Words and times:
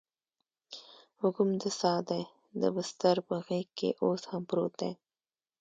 وږم 1.19 1.49
د 1.61 1.63
ساه 1.79 1.99
دی 2.09 2.23
دبسترپه 2.61 3.35
غیږکې 3.47 3.89
اوس 4.03 4.21
هم 4.31 4.41
پروت 4.49 4.73
دي 4.81 4.91